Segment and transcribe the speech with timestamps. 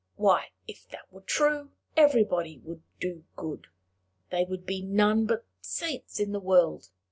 [0.15, 3.67] Why, if that were true, everybody would be good!
[4.31, 6.89] There would be none but saints in the world!